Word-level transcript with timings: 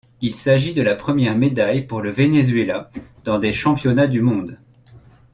Il 0.21 0.33
s'agit 0.33 0.73
de 0.73 0.81
la 0.81 0.95
première 0.95 1.37
médaille 1.37 1.85
pour 1.85 2.01
le 2.01 2.09
Venezuela 2.09 2.89
dans 3.23 3.37
des 3.37 3.53
championnats 3.53 4.07
du 4.07 4.19
monde. 4.19 4.57